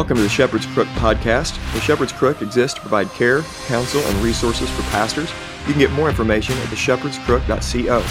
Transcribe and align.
Welcome 0.00 0.16
to 0.16 0.22
the 0.22 0.30
Shepherd's 0.30 0.64
Crook 0.64 0.88
podcast. 0.94 1.62
The 1.74 1.80
Shepherd's 1.82 2.10
Crook 2.10 2.40
exists 2.40 2.72
to 2.76 2.80
provide 2.80 3.10
care, 3.10 3.42
counsel, 3.66 4.00
and 4.00 4.16
resources 4.24 4.70
for 4.70 4.80
pastors. 4.84 5.30
You 5.66 5.74
can 5.74 5.78
get 5.78 5.92
more 5.92 6.08
information 6.08 6.56
at 6.56 6.68
theshepherdscrook.co. 6.68 8.02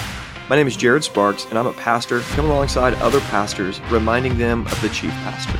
My 0.47 0.55
name 0.55 0.67
is 0.67 0.77
Jared 0.77 1.03
Sparks, 1.03 1.45
and 1.45 1.57
I'm 1.57 1.65
a 1.65 1.73
pastor 1.73 2.19
coming 2.19 2.51
alongside 2.51 2.93
other 3.01 3.19
pastors, 3.21 3.81
reminding 3.89 4.37
them 4.37 4.67
of 4.67 4.79
the 4.83 4.89
chief 4.89 5.09
pastor. 5.09 5.57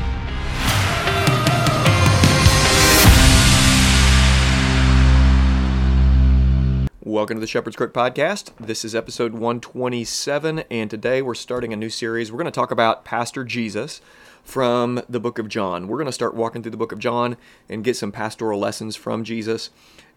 Welcome 7.02 7.38
to 7.38 7.42
the 7.42 7.48
Shepherd's 7.48 7.76
Crook 7.76 7.92
podcast. 7.92 8.52
This 8.60 8.86
is 8.86 8.94
episode 8.94 9.34
127, 9.34 10.60
and 10.70 10.92
today 10.92 11.24
we're 11.24 11.34
starting 11.34 11.74
a 11.74 11.76
new 11.76 11.90
series. 11.90 12.32
We're 12.32 12.38
going 12.38 12.46
to 12.46 12.52
talk 12.52 12.70
about 12.70 13.04
Pastor 13.04 13.44
Jesus 13.44 14.00
from 14.50 15.00
the 15.08 15.20
book 15.20 15.38
of 15.38 15.48
John. 15.48 15.88
We're 15.88 15.98
going 15.98 16.08
to 16.08 16.12
start 16.12 16.34
walking 16.34 16.64
through 16.64 16.72
the 16.72 16.78
book 16.78 16.92
of 16.92 16.98
John 16.98 17.38
and 17.70 17.84
get 17.84 17.96
some 17.96 18.12
pastoral 18.12 18.60
lessons 18.60 18.96
from 18.96 19.24
Jesus. 19.24 19.70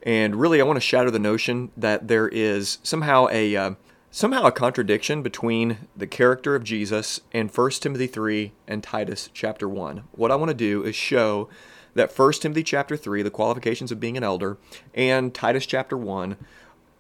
And 0.03 0.37
really, 0.37 0.59
I 0.59 0.65
want 0.65 0.79
to 0.79 0.81
shatter 0.81 1.11
the 1.11 1.19
notion 1.19 1.71
that 1.77 2.09
there 2.09 2.29
is 2.29 2.79
somehow 2.83 3.29
a 3.31 3.55
uh, 3.55 3.75
somehow 4.11 4.45
a 4.45 4.53
contradiction 4.53 5.23
between 5.23 5.87
the 5.95 6.07
character 6.07 6.55
of 6.55 6.65
Jesus 6.65 7.21
and 7.33 7.55
1 7.55 7.71
Timothy 7.73 8.07
3 8.07 8.53
and 8.67 8.83
Titus 8.83 9.29
chapter 9.35 9.69
1. 9.69 10.05
What 10.13 10.31
I 10.31 10.37
want 10.37 10.49
to 10.49 10.55
do 10.55 10.83
is 10.83 10.97
show 10.97 11.51
that 11.95 12.19
1 12.19 12.33
Timothy 12.41 12.63
chapter 12.63 12.97
3, 12.97 13.21
the 13.21 13.31
qualifications 13.31 13.93
of 13.93 14.01
being 14.01 14.17
an 14.17 14.25
elder, 14.25 14.57
and 14.95 15.35
Titus 15.35 15.67
chapter 15.67 15.97
1, 15.97 16.39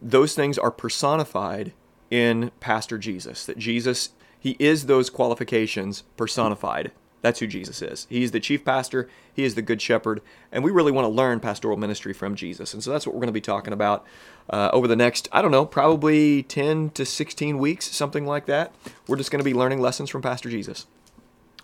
those 0.03 0.35
things 0.35 0.59
are 0.59 0.71
personified 0.71 1.73
in 2.11 2.51
Pastor 2.61 2.99
Jesus. 2.99 3.47
That 3.47 3.57
Jesus, 3.57 4.11
he 4.39 4.55
is 4.59 4.85
those 4.85 5.09
qualifications 5.09 6.03
personified. 6.19 6.93
That's 7.23 7.39
who 7.39 7.47
Jesus 7.47 7.81
is. 7.81 8.07
He's 8.11 8.33
the 8.33 8.41
chief 8.41 8.65
pastor, 8.65 9.09
he 9.33 9.45
is 9.45 9.55
the 9.55 9.63
good 9.63 9.81
shepherd, 9.81 10.21
and 10.51 10.63
we 10.63 10.71
really 10.71 10.93
want 10.93 11.07
to 11.07 11.09
learn 11.09 11.41
pastoral 11.41 11.77
ministry 11.77 12.13
from 12.13 12.35
Jesus. 12.35 12.75
And 12.75 12.83
so 12.83 12.91
that's 12.91 13.07
what 13.07 13.15
we're 13.15 13.21
going 13.21 13.29
to 13.29 13.33
be 13.33 13.41
talking 13.41 13.73
about 13.73 14.05
uh, 14.51 14.71
over 14.73 14.87
the 14.87 14.97
next, 14.97 15.29
I 15.33 15.41
don't 15.41 15.53
know, 15.53 15.65
probably 15.65 16.43
10 16.43 16.91
to 16.91 17.07
16 17.07 17.59
weeks, 17.59 17.91
something 17.91 18.27
like 18.27 18.47
that. 18.47 18.75
We're 19.07 19.17
just 19.17 19.31
going 19.31 19.41
to 19.41 19.45
be 19.45 19.55
learning 19.55 19.81
lessons 19.81 20.11
from 20.11 20.21
Pastor 20.21 20.51
Jesus. 20.51 20.87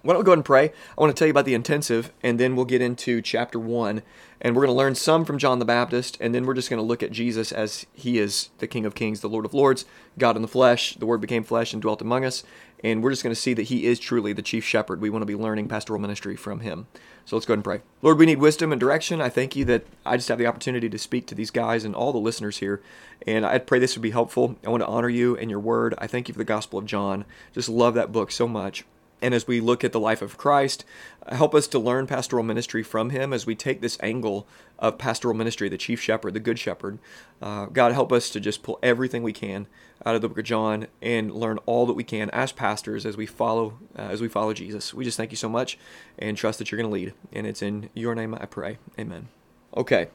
Why 0.02 0.14
don't 0.14 0.20
we 0.20 0.26
go 0.26 0.30
ahead 0.30 0.38
and 0.38 0.44
pray? 0.44 0.72
I 0.96 1.00
want 1.00 1.14
to 1.14 1.18
tell 1.18 1.26
you 1.26 1.32
about 1.32 1.44
the 1.44 1.54
intensive, 1.54 2.12
and 2.22 2.38
then 2.38 2.54
we'll 2.54 2.64
get 2.64 2.80
into 2.80 3.20
chapter 3.20 3.58
1. 3.58 4.02
And 4.40 4.54
we're 4.54 4.62
going 4.62 4.74
to 4.74 4.78
learn 4.78 4.94
some 4.94 5.24
from 5.24 5.38
John 5.38 5.58
the 5.58 5.64
Baptist, 5.64 6.16
and 6.20 6.32
then 6.32 6.46
we're 6.46 6.54
just 6.54 6.70
going 6.70 6.78
to 6.78 6.86
look 6.86 7.02
at 7.02 7.10
Jesus 7.10 7.50
as 7.50 7.84
he 7.94 8.20
is 8.20 8.50
the 8.58 8.68
King 8.68 8.86
of 8.86 8.94
Kings, 8.94 9.20
the 9.20 9.28
Lord 9.28 9.44
of 9.44 9.54
Lords, 9.54 9.84
God 10.16 10.36
in 10.36 10.42
the 10.42 10.48
flesh. 10.48 10.94
The 10.94 11.06
Word 11.06 11.20
became 11.20 11.42
flesh 11.42 11.72
and 11.72 11.82
dwelt 11.82 12.00
among 12.00 12.24
us. 12.24 12.44
And 12.84 13.02
we're 13.02 13.10
just 13.10 13.22
going 13.22 13.34
to 13.34 13.40
see 13.40 13.54
that 13.54 13.64
he 13.64 13.86
is 13.86 13.98
truly 13.98 14.32
the 14.32 14.42
chief 14.42 14.64
shepherd. 14.64 15.00
We 15.00 15.10
want 15.10 15.22
to 15.22 15.26
be 15.26 15.34
learning 15.34 15.68
pastoral 15.68 16.00
ministry 16.00 16.36
from 16.36 16.60
him. 16.60 16.86
So 17.24 17.36
let's 17.36 17.44
go 17.44 17.52
ahead 17.52 17.58
and 17.58 17.64
pray. 17.64 17.80
Lord, 18.02 18.18
we 18.18 18.26
need 18.26 18.38
wisdom 18.38 18.72
and 18.72 18.80
direction. 18.80 19.20
I 19.20 19.28
thank 19.28 19.56
you 19.56 19.64
that 19.66 19.84
I 20.06 20.16
just 20.16 20.28
have 20.28 20.38
the 20.38 20.46
opportunity 20.46 20.88
to 20.88 20.98
speak 20.98 21.26
to 21.26 21.34
these 21.34 21.50
guys 21.50 21.84
and 21.84 21.94
all 21.94 22.12
the 22.12 22.18
listeners 22.18 22.58
here. 22.58 22.80
And 23.26 23.44
I 23.44 23.58
pray 23.58 23.78
this 23.78 23.96
would 23.96 24.02
be 24.02 24.12
helpful. 24.12 24.56
I 24.64 24.70
want 24.70 24.82
to 24.82 24.86
honor 24.86 25.08
you 25.08 25.36
and 25.36 25.50
your 25.50 25.60
word. 25.60 25.94
I 25.98 26.06
thank 26.06 26.28
you 26.28 26.32
for 26.32 26.38
the 26.38 26.44
Gospel 26.44 26.78
of 26.78 26.86
John. 26.86 27.24
Just 27.52 27.68
love 27.68 27.94
that 27.94 28.12
book 28.12 28.30
so 28.30 28.46
much. 28.46 28.84
And 29.20 29.34
as 29.34 29.46
we 29.46 29.60
look 29.60 29.82
at 29.84 29.92
the 29.92 30.00
life 30.00 30.22
of 30.22 30.38
Christ, 30.38 30.84
help 31.30 31.54
us 31.54 31.66
to 31.68 31.78
learn 31.78 32.06
pastoral 32.06 32.44
ministry 32.44 32.82
from 32.82 33.10
him 33.10 33.32
as 33.32 33.46
we 33.46 33.54
take 33.54 33.80
this 33.80 33.98
angle 34.00 34.46
of 34.78 34.98
pastoral 34.98 35.34
ministry, 35.34 35.68
the 35.68 35.78
chief 35.78 36.00
shepherd, 36.00 36.34
the 36.34 36.40
good 36.40 36.58
shepherd. 36.58 36.98
Uh, 37.42 37.66
God, 37.66 37.92
help 37.92 38.12
us 38.12 38.30
to 38.30 38.40
just 38.40 38.62
pull 38.62 38.78
everything 38.82 39.22
we 39.22 39.32
can 39.32 39.66
out 40.06 40.14
of 40.14 40.22
the 40.22 40.28
book 40.28 40.38
of 40.38 40.44
John 40.44 40.86
and 41.02 41.32
learn 41.32 41.58
all 41.66 41.86
that 41.86 41.94
we 41.94 42.04
can 42.04 42.30
as 42.30 42.52
pastors 42.52 43.04
as 43.04 43.16
we 43.16 43.26
follow 43.26 43.78
uh, 43.98 44.02
as 44.02 44.20
we 44.20 44.28
follow 44.28 44.52
Jesus. 44.52 44.94
We 44.94 45.04
just 45.04 45.16
thank 45.16 45.32
you 45.32 45.36
so 45.36 45.48
much 45.48 45.78
and 46.18 46.36
trust 46.36 46.58
that 46.58 46.70
you're 46.70 46.80
going 46.80 46.90
to 46.90 46.94
lead. 46.94 47.14
And 47.32 47.46
it's 47.46 47.62
in 47.62 47.90
your 47.94 48.14
name 48.14 48.34
I 48.34 48.46
pray. 48.46 48.78
Amen. 48.98 49.28
Okay. 49.76 50.08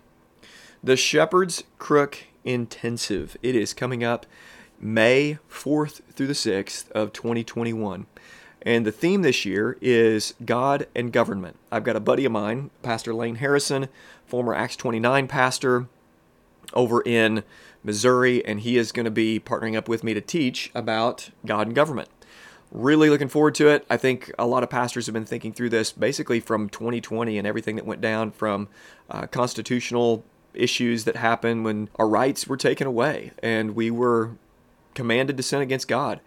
The 0.84 0.96
Shepherd's 0.98 1.64
Crook 1.78 2.20
Intensive. 2.44 3.38
It 3.42 3.56
is 3.56 3.74
coming 3.74 4.04
up 4.04 4.26
May 4.80 5.38
4th 5.50 6.02
through 6.12 6.28
the 6.28 6.34
6th 6.34 6.92
of 6.92 7.14
2021. 7.14 8.06
And 8.66 8.86
the 8.86 8.92
theme 8.92 9.22
this 9.22 9.46
year 9.46 9.78
is 9.82 10.34
God 10.46 10.88
and 10.96 11.12
government. 11.12 11.58
I've 11.72 11.84
got 11.84 11.98
a 11.98 12.00
buddy 12.00 12.24
of 12.24 12.32
mine, 12.32 12.72
Pastor 12.82 13.14
Lane 13.14 13.36
Harrison, 13.36 13.90
former 14.26 14.56
Acts 14.56 14.78
29 14.78 15.28
pastor 15.28 15.88
over 16.74 17.02
in 17.02 17.44
Missouri, 17.84 18.44
and 18.46 18.62
he 18.62 18.78
is 18.78 18.94
going 18.94 19.04
to 19.04 19.12
be 19.12 19.40
partnering 19.40 19.76
up 19.76 19.90
with 19.90 20.04
me 20.04 20.14
to 20.14 20.22
teach 20.22 20.72
about 20.74 21.30
God 21.46 21.68
and 21.68 21.76
government. 21.76 22.10
Really 22.72 23.10
looking 23.10 23.28
forward 23.28 23.54
to 23.56 23.68
it. 23.68 23.86
I 23.90 23.98
think 23.98 24.32
a 24.40 24.48
lot 24.48 24.64
of 24.64 24.70
pastors 24.70 25.06
have 25.06 25.14
been 25.14 25.26
thinking 25.26 25.54
through 25.54 25.70
this 25.70 25.92
basically 25.92 26.40
from 26.40 26.70
2020 26.70 27.38
and 27.38 27.46
everything 27.46 27.76
that 27.76 27.86
went 27.86 28.02
down 28.02 28.32
from 28.32 28.70
uh, 29.10 29.28
constitutional 29.28 30.24
issues 30.54 31.04
that 31.04 31.18
happened 31.18 31.66
when 31.66 31.90
our 31.98 32.08
rights 32.08 32.48
were 32.48 32.58
taken 32.58 32.88
away 32.88 33.32
and 33.44 33.76
we 33.76 33.92
were 33.92 34.32
commanded 34.94 35.36
to 35.38 35.44
sin 35.44 35.62
against 35.62 35.88
God 35.88 36.20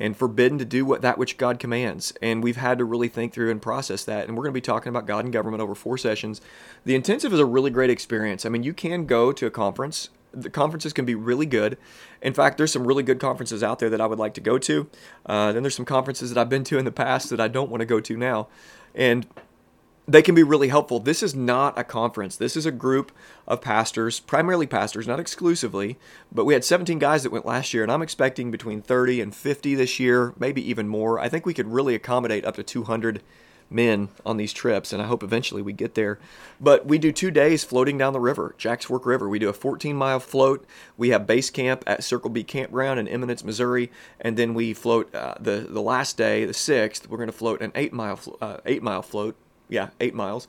and 0.00 0.16
forbidden 0.16 0.58
to 0.58 0.64
do 0.64 0.84
what 0.84 1.02
that 1.02 1.18
which 1.18 1.36
God 1.36 1.58
commands. 1.58 2.12
And 2.22 2.42
we've 2.42 2.56
had 2.56 2.78
to 2.78 2.84
really 2.84 3.08
think 3.08 3.34
through 3.34 3.50
and 3.50 3.60
process 3.60 4.02
that. 4.04 4.26
And 4.26 4.36
we're 4.36 4.42
going 4.42 4.54
to 4.54 4.56
be 4.56 4.62
talking 4.62 4.88
about 4.88 5.06
God 5.06 5.24
and 5.24 5.32
government 5.32 5.62
over 5.62 5.74
four 5.74 5.98
sessions. 5.98 6.40
The 6.84 6.94
intensive 6.94 7.32
is 7.32 7.38
a 7.38 7.44
really 7.44 7.70
great 7.70 7.90
experience. 7.90 8.46
I 8.46 8.48
mean, 8.48 8.62
you 8.62 8.72
can 8.72 9.04
go 9.04 9.30
to 9.30 9.46
a 9.46 9.50
conference. 9.50 10.08
The 10.32 10.48
conferences 10.48 10.92
can 10.92 11.04
be 11.04 11.14
really 11.14 11.46
good. 11.46 11.76
In 12.22 12.32
fact, 12.32 12.56
there's 12.56 12.72
some 12.72 12.86
really 12.86 13.02
good 13.02 13.20
conferences 13.20 13.62
out 13.62 13.78
there 13.78 13.90
that 13.90 14.00
I 14.00 14.06
would 14.06 14.18
like 14.18 14.34
to 14.34 14.40
go 14.40 14.58
to. 14.58 14.88
Uh, 15.26 15.52
then 15.52 15.62
there's 15.62 15.74
some 15.74 15.84
conferences 15.84 16.32
that 16.32 16.40
I've 16.40 16.48
been 16.48 16.64
to 16.64 16.78
in 16.78 16.84
the 16.84 16.92
past 16.92 17.30
that 17.30 17.40
I 17.40 17.48
don't 17.48 17.70
want 17.70 17.80
to 17.80 17.86
go 17.86 18.00
to 18.00 18.16
now. 18.16 18.48
And 18.94 19.26
they 20.10 20.22
can 20.22 20.34
be 20.34 20.42
really 20.42 20.68
helpful. 20.68 20.98
This 20.98 21.22
is 21.22 21.36
not 21.36 21.78
a 21.78 21.84
conference. 21.84 22.36
This 22.36 22.56
is 22.56 22.66
a 22.66 22.72
group 22.72 23.12
of 23.46 23.60
pastors, 23.60 24.18
primarily 24.18 24.66
pastors, 24.66 25.06
not 25.06 25.20
exclusively, 25.20 25.98
but 26.32 26.44
we 26.44 26.54
had 26.54 26.64
17 26.64 26.98
guys 26.98 27.22
that 27.22 27.30
went 27.30 27.46
last 27.46 27.72
year, 27.72 27.84
and 27.84 27.92
I'm 27.92 28.02
expecting 28.02 28.50
between 28.50 28.82
30 28.82 29.20
and 29.20 29.34
50 29.34 29.76
this 29.76 30.00
year, 30.00 30.34
maybe 30.36 30.68
even 30.68 30.88
more. 30.88 31.20
I 31.20 31.28
think 31.28 31.46
we 31.46 31.54
could 31.54 31.68
really 31.68 31.94
accommodate 31.94 32.44
up 32.44 32.56
to 32.56 32.64
200 32.64 33.22
men 33.72 34.08
on 34.26 34.36
these 34.36 34.52
trips, 34.52 34.92
and 34.92 35.00
I 35.00 35.06
hope 35.06 35.22
eventually 35.22 35.62
we 35.62 35.72
get 35.72 35.94
there. 35.94 36.18
But 36.60 36.86
we 36.86 36.98
do 36.98 37.12
two 37.12 37.30
days 37.30 37.62
floating 37.62 37.96
down 37.96 38.12
the 38.12 38.18
river, 38.18 38.56
Jack's 38.58 38.86
Fork 38.86 39.06
River. 39.06 39.28
We 39.28 39.38
do 39.38 39.48
a 39.48 39.52
14 39.52 39.94
mile 39.94 40.18
float. 40.18 40.66
We 40.96 41.10
have 41.10 41.24
base 41.24 41.50
camp 41.50 41.84
at 41.86 42.02
Circle 42.02 42.30
B 42.30 42.42
Campground 42.42 42.98
in 42.98 43.06
Eminence, 43.06 43.44
Missouri, 43.44 43.92
and 44.20 44.36
then 44.36 44.54
we 44.54 44.74
float 44.74 45.14
uh, 45.14 45.34
the 45.38 45.68
the 45.70 45.80
last 45.80 46.16
day, 46.16 46.44
the 46.44 46.52
sixth. 46.52 47.08
We're 47.08 47.18
going 47.18 47.28
to 47.28 47.32
float 47.32 47.62
an 47.62 47.70
eight 47.76 47.92
mile 47.92 48.18
uh, 48.40 48.56
eight 48.66 48.82
mile 48.82 49.02
float 49.02 49.36
yeah, 49.70 49.90
eight 50.00 50.14
miles, 50.14 50.48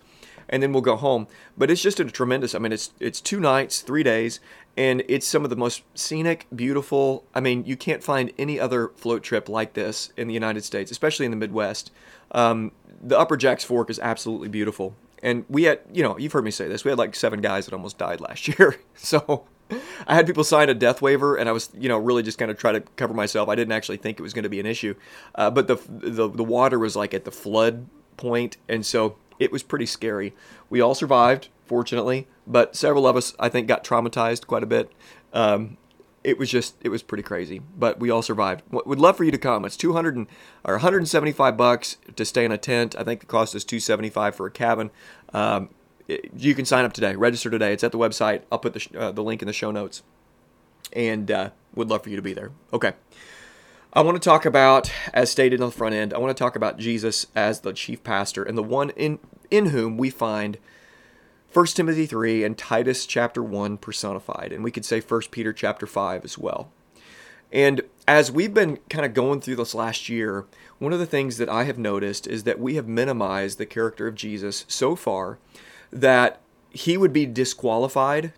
and 0.50 0.62
then 0.62 0.74
we'll 0.74 0.82
go 0.82 0.98
home. 0.98 1.28
But 1.58 1.72
it's 1.72 1.82
just 1.82 2.00
a 2.00 2.06
tremendous. 2.06 2.54
I 2.54 2.60
mean, 2.60 2.74
it's 2.74 2.92
it's 3.00 3.22
two 3.22 3.40
nights, 3.40 3.82
three 3.82 4.04
days, 4.04 4.40
and 4.76 5.04
it's 5.08 5.28
some 5.28 5.44
of 5.44 5.50
the 5.50 5.56
most 5.56 5.84
scenic, 5.96 6.48
beautiful. 6.54 7.24
I 7.34 7.40
mean, 7.40 7.64
you 7.66 7.78
can't 7.78 8.04
find 8.04 8.32
any 8.38 8.60
other 8.60 8.90
float 8.90 9.24
trip 9.24 9.48
like 9.48 9.74
this 9.74 10.12
in 10.18 10.28
the 10.28 10.34
United 10.34 10.64
States, 10.64 10.92
especially 10.92 11.26
in 11.26 11.32
the 11.32 11.38
Midwest. 11.38 11.92
Um, 12.32 12.72
the 13.02 13.18
Upper 13.18 13.38
Jacks 13.38 13.64
Fork 13.64 13.90
is 13.90 14.00
absolutely 14.00 14.50
beautiful, 14.50 14.96
and 15.22 15.46
we 15.50 15.64
had, 15.64 15.80
you 15.94 16.04
know, 16.04 16.18
you've 16.18 16.34
heard 16.34 16.46
me 16.46 16.52
say 16.52 16.68
this. 16.68 16.84
We 16.84 16.90
had 16.90 16.98
like 16.98 17.16
seven 17.16 17.42
guys 17.42 17.66
that 17.66 17.74
almost 17.74 17.98
died 17.98 18.20
last 18.20 18.48
year, 18.60 18.78
so. 18.96 19.46
I 20.06 20.16
had 20.16 20.28
people 20.28 20.44
sign 20.44 20.68
a 20.68 20.74
death 20.74 21.02
waiver, 21.02 21.38
and 21.38 21.48
I 21.48 21.54
was, 21.54 21.70
you 21.74 21.88
know, 21.88 21.98
really 21.98 22.24
just 22.24 22.38
kind 22.38 22.52
of 22.52 22.58
try 22.58 22.74
to 22.74 22.82
cover 22.98 23.14
myself. 23.14 23.48
I 23.48 23.56
didn't 23.56 23.72
actually 23.72 24.00
think 24.00 24.20
it 24.20 24.22
was 24.22 24.34
going 24.34 24.44
to 24.44 24.50
be 24.50 24.60
an 24.60 24.66
issue, 24.66 24.96
uh, 25.36 25.50
but 25.50 25.68
the, 25.68 25.78
the 25.88 26.28
the 26.28 26.44
water 26.44 26.78
was 26.78 26.98
like 26.98 27.14
at 27.14 27.24
the 27.24 27.32
flood 27.32 27.88
point, 28.22 28.58
and 28.70 28.86
so 28.86 29.16
it 29.40 29.52
was 29.52 29.64
pretty 29.64 29.88
scary. 29.88 30.34
We 30.70 30.80
all 30.82 30.96
survived, 30.96 31.50
fortunately, 31.66 32.28
but 32.46 32.76
several 32.76 33.08
of 33.08 33.16
us, 33.16 33.34
I 33.40 33.50
think, 33.50 33.68
got 33.68 33.84
traumatized 33.84 34.46
quite 34.48 34.64
a 34.64 34.68
bit. 34.68 34.92
Um, 35.34 35.78
it 36.24 36.38
was 36.38 36.52
just, 36.52 36.76
it 36.82 36.90
was 36.90 37.02
pretty 37.02 37.24
crazy, 37.24 37.62
but 37.78 38.00
we 38.00 38.12
all 38.12 38.22
survived. 38.22 38.62
Would 38.70 39.00
love 39.00 39.18
for 39.18 39.24
you 39.24 39.32
to 39.32 39.40
come. 39.40 39.66
It's 39.66 39.76
200 39.76 40.16
and, 40.16 40.28
or 40.64 40.76
175 40.76 41.58
bucks 41.58 41.98
to 42.16 42.24
stay 42.24 42.46
in 42.46 42.52
a 42.52 42.58
tent. 42.60 42.96
I 42.96 43.04
think 43.04 43.22
the 43.22 43.26
cost 43.26 43.56
is 43.56 43.66
275 43.66 44.36
for 44.36 44.46
a 44.46 44.52
cabin. 44.52 44.92
Um, 45.34 45.70
you 46.38 46.54
can 46.54 46.66
sign 46.66 46.86
up 46.86 46.94
today, 46.94 47.16
register 47.16 47.50
today. 47.50 47.74
It's 47.74 47.84
at 47.84 47.92
the 47.92 47.98
website. 47.98 48.44
I'll 48.52 48.60
put 48.60 48.74
the, 48.74 49.00
uh, 49.00 49.12
the 49.12 49.24
link 49.24 49.42
in 49.42 49.48
the 49.48 49.54
show 49.54 49.72
notes, 49.72 50.04
and 50.94 51.32
uh, 51.32 51.50
would 51.74 51.90
love 51.90 52.04
for 52.04 52.10
you 52.10 52.18
to 52.18 52.22
be 52.22 52.34
there. 52.34 52.52
Okay. 52.72 52.94
I 53.94 54.00
want 54.00 54.16
to 54.16 54.24
talk 54.24 54.46
about, 54.46 54.90
as 55.14 55.30
stated 55.30 55.60
on 55.60 55.68
the 55.68 55.76
front 55.76 55.96
end, 55.96 56.14
I 56.14 56.18
want 56.18 56.36
to 56.36 56.42
talk 56.42 56.56
about 56.56 56.78
Jesus 56.78 57.28
as 57.36 57.60
the 57.60 57.74
chief 57.74 58.02
pastor 58.06 58.42
and 58.42 58.58
the 58.58 58.64
one 58.64 58.92
in, 58.92 59.20
in 59.50 59.68
whom 59.68 59.98
we 59.98 60.10
find 60.10 60.58
1 61.52 61.66
Timothy 61.68 62.06
3 62.06 62.46
and 62.46 62.58
Titus 62.58 63.06
chapter 63.06 63.44
1 63.44 63.78
personified. 63.80 64.54
And 64.54 64.64
we 64.64 64.72
could 64.72 64.86
say 64.86 65.02
1 65.02 65.22
Peter 65.30 65.52
chapter 65.52 65.86
5 65.86 66.24
as 66.24 66.38
well. 66.38 66.72
And 67.52 67.82
as 68.08 68.32
we've 68.32 68.54
been 68.54 68.78
kind 68.90 69.06
of 69.06 69.14
going 69.14 69.42
through 69.42 69.58
this 69.58 69.76
last 69.76 70.08
year, 70.08 70.46
one 70.80 70.94
of 70.94 71.00
the 71.00 71.06
things 71.06 71.36
that 71.36 71.50
I 71.50 71.66
have 71.66 71.78
noticed 71.78 72.28
is 72.28 72.46
that 72.46 72.62
we 72.62 72.76
have 72.76 72.88
minimized 72.88 73.58
the 73.58 73.66
character 73.66 74.08
of 74.08 74.16
Jesus 74.16 74.64
so 74.70 74.96
far 74.96 75.38
that 75.92 76.40
he 76.70 76.96
would 76.96 77.12
be 77.12 77.26
disqualified 77.26 78.32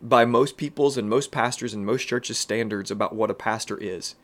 by 0.00 0.24
most 0.24 0.56
people's 0.56 0.96
and 0.96 1.10
most 1.10 1.32
pastors 1.32 1.74
and 1.74 1.84
most 1.84 2.04
churches' 2.04 2.38
standards 2.38 2.92
about 2.92 3.12
what 3.12 3.28
a 3.28 3.34
pastor 3.34 3.76
is. 3.76 4.14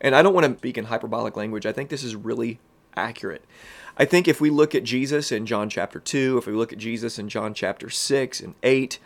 And 0.00 0.14
I 0.14 0.22
don't 0.22 0.34
want 0.34 0.46
to 0.46 0.58
speak 0.58 0.78
in 0.78 0.86
hyperbolic 0.86 1.36
language. 1.36 1.66
I 1.66 1.72
think 1.72 1.90
this 1.90 2.04
is 2.04 2.16
really 2.16 2.58
accurate. 2.96 3.44
I 3.96 4.04
think 4.04 4.28
if 4.28 4.40
we 4.40 4.50
look 4.50 4.74
at 4.74 4.84
Jesus 4.84 5.30
in 5.30 5.46
John 5.46 5.68
chapter 5.68 6.00
2, 6.00 6.38
if 6.38 6.46
we 6.46 6.52
look 6.52 6.72
at 6.72 6.78
Jesus 6.78 7.18
in 7.18 7.28
John 7.28 7.52
chapter 7.52 7.90
6 7.90 8.40
and 8.40 8.54
8, 8.62 8.98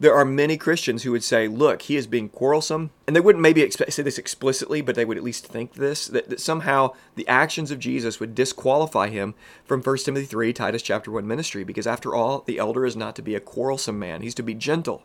there 0.00 0.14
are 0.14 0.24
many 0.24 0.56
Christians 0.56 1.02
who 1.02 1.12
would 1.12 1.24
say, 1.24 1.48
look, 1.48 1.82
he 1.82 1.96
is 1.96 2.06
being 2.06 2.28
quarrelsome. 2.28 2.90
And 3.06 3.16
they 3.16 3.20
wouldn't 3.20 3.42
maybe 3.42 3.68
say 3.70 4.02
this 4.02 4.18
explicitly, 4.18 4.80
but 4.80 4.94
they 4.94 5.04
would 5.04 5.16
at 5.16 5.24
least 5.24 5.46
think 5.46 5.74
this 5.74 6.06
that, 6.06 6.28
that, 6.28 6.40
somehow 6.40 6.94
the 7.16 7.26
actions 7.26 7.70
of 7.70 7.78
Jesus 7.78 8.20
would 8.20 8.34
disqualify 8.34 9.08
him 9.08 9.34
from 9.64 9.82
1 9.82 9.98
Timothy 9.98 10.26
3, 10.26 10.52
Titus 10.52 10.82
chapter 10.82 11.10
1 11.10 11.26
ministry, 11.26 11.64
because 11.64 11.86
after 11.86 12.14
all, 12.14 12.42
the 12.46 12.58
elder 12.58 12.86
is 12.86 12.96
not 12.96 13.16
to 13.16 13.22
be 13.22 13.34
a 13.34 13.40
quarrelsome 13.40 13.98
man, 13.98 14.22
he's 14.22 14.34
to 14.34 14.42
be 14.42 14.54
gentle. 14.54 15.02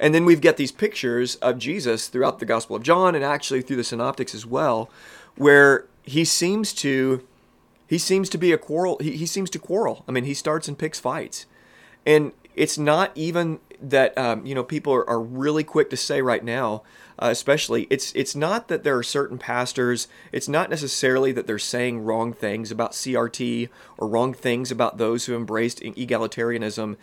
And 0.00 0.14
then 0.14 0.24
we've 0.24 0.40
got 0.40 0.56
these 0.56 0.72
pictures 0.72 1.36
of 1.36 1.58
Jesus 1.58 2.08
throughout 2.08 2.38
the 2.38 2.46
Gospel 2.46 2.74
of 2.74 2.82
John 2.82 3.14
and 3.14 3.22
actually 3.22 3.60
through 3.60 3.76
the 3.76 3.84
Synoptics 3.84 4.34
as 4.34 4.46
well, 4.46 4.90
where 5.36 5.86
he 6.02 6.24
seems 6.24 6.72
to 6.74 7.24
he 7.86 7.98
seems 7.98 8.28
to 8.30 8.38
be 8.38 8.52
a 8.52 8.58
quarrel 8.58 8.96
he, 9.00 9.16
he 9.16 9.26
seems 9.26 9.50
to 9.50 9.58
quarrel. 9.58 10.04
I 10.08 10.12
mean, 10.12 10.24
he 10.24 10.34
starts 10.34 10.66
and 10.66 10.78
picks 10.78 10.98
fights. 10.98 11.44
And 12.06 12.32
it's 12.56 12.78
not 12.78 13.12
even 13.14 13.60
that 13.80 14.16
um, 14.16 14.44
you 14.44 14.54
know 14.54 14.64
people 14.64 14.92
are, 14.92 15.08
are 15.08 15.20
really 15.20 15.64
quick 15.64 15.90
to 15.90 15.96
say 15.96 16.22
right 16.22 16.44
now 16.44 16.82
uh, 17.20 17.28
especially 17.30 17.86
it's 17.90 18.12
it's 18.14 18.34
not 18.34 18.68
that 18.68 18.82
there 18.82 18.96
are 18.96 19.02
certain 19.02 19.36
pastors 19.36 20.08
it's 20.32 20.48
not 20.48 20.70
necessarily 20.70 21.32
that 21.32 21.46
they're 21.46 21.58
saying 21.58 22.02
wrong 22.02 22.32
things 22.32 22.70
about 22.70 22.92
CRT 22.92 23.68
or 23.98 24.08
wrong 24.08 24.32
things 24.32 24.70
about 24.70 24.96
those 24.96 25.26
who 25.26 25.36
embraced 25.36 25.80
egalitarianism. 25.80 26.96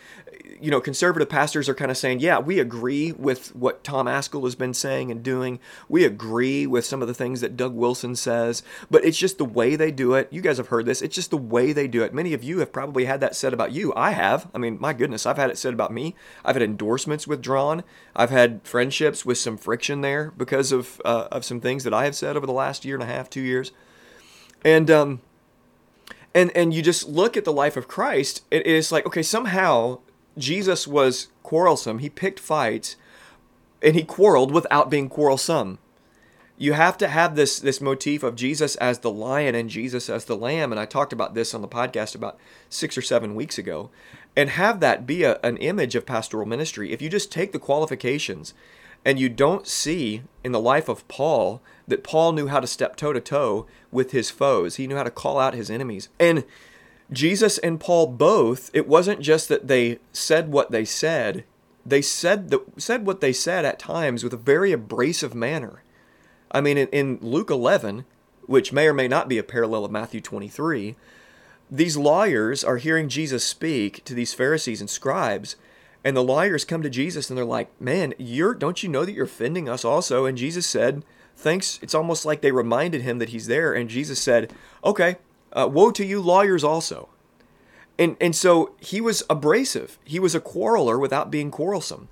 You 0.60 0.72
know 0.72 0.82
conservative 0.82 1.30
pastors 1.30 1.70
are 1.70 1.76
kind 1.76 1.92
of 1.92 1.98
saying 1.98 2.20
yeah 2.20 2.40
we 2.40 2.60
agree 2.60 3.12
with 3.12 3.56
what 3.56 3.84
Tom 3.84 4.08
Ascol 4.08 4.44
has 4.46 4.56
been 4.56 4.74
saying 4.74 5.12
and 5.12 5.22
doing. 5.22 5.60
We 5.88 6.04
agree 6.04 6.66
with 6.66 6.86
some 6.86 7.04
of 7.04 7.08
the 7.08 7.14
things 7.14 7.42
that 7.42 7.56
Doug 7.56 7.76
Wilson 7.76 8.16
says 8.16 8.64
but 8.90 9.06
it's 9.06 9.20
just 9.20 9.38
the 9.38 9.46
way 9.46 9.76
they 9.76 9.92
do 9.92 10.16
it. 10.16 10.30
You 10.32 10.42
guys 10.42 10.58
have 10.58 10.70
heard 10.70 10.88
this. 10.88 11.04
It's 11.04 11.16
just 11.16 11.30
the 11.30 11.38
way 11.38 11.74
they 11.74 11.88
do 11.88 12.02
it. 12.02 12.14
Many 12.14 12.34
of 12.34 12.44
you 12.44 12.58
have 12.60 12.72
probably 12.72 13.06
had 13.06 13.20
that 13.22 13.36
said 13.36 13.54
about 13.54 13.72
you. 13.72 13.94
I 13.96 14.12
have. 14.12 14.50
I 14.56 14.58
mean 14.58 14.78
my 14.82 14.94
goodness 14.94 15.28
I've 15.28 15.38
had 15.38 15.52
it 15.52 15.60
said 15.60 15.76
about 15.76 15.94
me. 15.94 16.16
I've 16.44 16.56
had 16.56 16.64
endorsements 16.68 17.28
withdrawn 17.28 17.84
I've 18.16 18.30
had 18.30 18.62
friendships 18.64 19.26
with 19.26 19.38
some 19.38 19.58
friction 19.58 20.02
there 20.02 20.32
because 20.38 20.72
of 20.72 21.02
uh, 21.06 21.28
of 21.32 21.46
some 21.46 21.62
things 21.62 21.84
that 21.84 21.94
I 21.94 22.04
have 22.06 22.16
said 22.16 22.36
over 22.36 22.46
the 22.46 22.52
last 22.54 22.86
year 22.86 22.96
and 22.96 23.04
a 23.04 23.08
half, 23.08 23.30
two 23.30 23.42
years, 23.42 23.72
and 24.64 24.92
um, 24.92 25.22
and 26.36 26.56
and 26.56 26.74
you 26.74 26.82
just 26.82 27.08
look 27.08 27.38
at 27.38 27.46
the 27.46 27.54
life 27.54 27.78
of 27.78 27.88
Christ. 27.88 28.44
It 28.52 28.66
is 28.66 28.92
like 28.92 29.06
okay, 29.06 29.24
somehow 29.24 30.00
Jesus 30.38 30.88
was 30.88 31.30
quarrelsome. 31.44 32.00
He 32.00 32.10
picked 32.10 32.40
fights, 32.40 32.96
and 33.82 33.96
he 33.96 34.04
quarreled 34.04 34.52
without 34.52 34.90
being 34.90 35.10
quarrelsome. 35.10 35.80
You 36.60 36.74
have 36.74 36.98
to 36.98 37.08
have 37.08 37.36
this 37.36 37.60
this 37.60 37.80
motif 37.80 38.24
of 38.24 38.36
Jesus 38.36 38.76
as 38.78 39.00
the 39.00 39.12
lion 39.12 39.54
and 39.54 39.70
Jesus 39.70 40.10
as 40.10 40.26
the 40.26 40.36
lamb, 40.36 40.72
and 40.72 40.80
I 40.80 40.86
talked 40.86 41.14
about 41.14 41.36
this 41.36 41.54
on 41.54 41.62
the 41.62 41.68
podcast 41.68 42.16
about 42.16 42.40
six 42.68 42.98
or 42.98 43.04
seven 43.04 43.36
weeks 43.36 43.60
ago, 43.60 43.92
and 44.36 44.50
have 44.50 44.80
that 44.80 45.06
be 45.06 45.24
a, 45.24 45.40
an 45.44 45.58
image 45.58 45.94
of 45.96 46.08
pastoral 46.08 46.48
ministry. 46.48 46.92
If 46.92 47.02
you 47.02 47.10
just 47.10 47.32
take 47.32 47.52
the 47.52 47.60
qualifications 47.60 48.56
and 49.06 49.20
you 49.20 49.30
don't 49.30 49.68
see 49.68 50.24
in 50.44 50.52
the 50.52 50.60
life 50.60 50.90
of 50.90 51.08
Paul 51.08 51.62
that 51.88 52.04
Paul 52.04 52.34
knew 52.34 52.48
how 52.48 52.60
to 52.60 52.68
step 52.68 52.96
toe 52.96 53.14
to 53.14 53.22
toe 53.22 53.66
with 53.92 54.12
his 54.12 54.30
foes. 54.30 54.76
He 54.76 54.88
knew 54.88 54.96
how 54.96 55.04
to 55.04 55.12
call 55.12 55.40
out 55.40 55.54
his 55.54 55.70
enemies. 55.70 56.10
And 56.20 56.44
Jesus 57.12 57.58
and 57.60 57.80
Paul 57.80 58.08
both, 58.08 58.70
it 58.74 58.88
wasn't 58.88 59.22
just 59.22 59.48
that 59.48 59.68
they 59.68 60.00
said 60.12 60.52
what 60.52 60.72
they 60.72 60.84
said, 60.84 61.46
they 61.86 62.02
said 62.02 62.50
the, 62.50 62.64
said 62.78 63.06
what 63.06 63.22
they 63.22 63.32
said 63.32 63.64
at 63.64 63.80
times 63.80 64.24
with 64.24 64.34
a 64.34 64.38
very 64.38 64.72
abrasive 64.72 65.34
manner. 65.34 65.84
I 66.52 66.62
mean, 66.62 66.78
in, 66.78 66.88
in 66.90 67.20
Luke 67.22 67.50
11, 67.50 68.06
which 68.46 68.72
may 68.72 68.88
or 68.88 68.94
may 68.94 69.08
not 69.08 69.28
be 69.28 69.38
a 69.38 69.44
parallel 69.44 69.86
of 69.86 69.92
Matthew 69.92 70.22
23, 70.22 70.96
these 71.70 71.98
lawyers 71.98 72.64
are 72.64 72.78
hearing 72.78 73.10
Jesus 73.10 73.44
speak 73.44 74.04
to 74.06 74.14
these 74.14 74.34
Pharisees 74.34 74.80
and 74.80 74.90
scribes, 74.90 75.58
and 76.04 76.16
the 76.16 76.24
lawyers 76.24 76.64
come 76.64 76.82
to 76.82 76.90
Jesus 76.90 77.30
and 77.30 77.38
they're 77.38 77.44
like, 77.44 77.70
"Man, 77.82 78.14
you're 78.18 78.54
don't 78.54 78.82
you 78.82 78.88
know 78.88 79.04
that 79.04 79.12
you're 79.12 79.26
offending 79.26 79.68
us 79.68 79.84
also?" 79.84 80.26
And 80.26 80.38
Jesus 80.38 80.66
said, 80.66 81.04
"Thanks." 81.36 81.80
It's 81.82 81.96
almost 81.96 82.26
like 82.26 82.40
they 82.40 82.52
reminded 82.52 83.02
him 83.02 83.20
that 83.20 83.30
he's 83.30 83.48
there, 83.48 83.74
and 83.74 83.90
Jesus 83.90 84.20
said, 84.20 84.54
"Okay, 84.86 85.18
uh, 85.52 85.68
woe 85.70 85.92
to 85.92 86.06
you 86.06 86.22
lawyers 86.22 86.64
also." 86.64 87.10
And 88.00 88.16
and 88.22 88.34
so 88.34 88.72
he 88.80 89.02
was 89.02 89.24
abrasive. 89.30 90.00
He 90.06 90.20
was 90.20 90.36
a 90.36 90.40
quarreler 90.40 90.98
without 90.98 91.30
being 91.32 91.52
quarrelsome. 91.52 92.08